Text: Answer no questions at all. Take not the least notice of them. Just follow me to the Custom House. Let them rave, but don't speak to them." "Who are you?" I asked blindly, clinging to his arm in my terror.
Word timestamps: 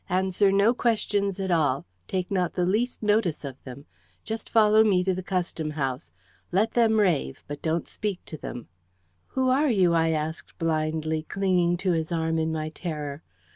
Answer 0.09 0.51
no 0.51 0.73
questions 0.73 1.39
at 1.39 1.51
all. 1.51 1.85
Take 2.07 2.31
not 2.31 2.53
the 2.55 2.65
least 2.65 3.03
notice 3.03 3.45
of 3.45 3.63
them. 3.65 3.85
Just 4.23 4.49
follow 4.49 4.83
me 4.83 5.03
to 5.03 5.13
the 5.13 5.21
Custom 5.21 5.69
House. 5.69 6.11
Let 6.51 6.71
them 6.71 6.99
rave, 6.99 7.43
but 7.47 7.61
don't 7.61 7.87
speak 7.87 8.19
to 8.25 8.35
them." 8.39 8.67
"Who 9.27 9.49
are 9.49 9.69
you?" 9.69 9.93
I 9.93 10.09
asked 10.09 10.57
blindly, 10.57 11.21
clinging 11.29 11.77
to 11.85 11.91
his 11.91 12.11
arm 12.11 12.39
in 12.39 12.51
my 12.51 12.69
terror. 12.69 13.21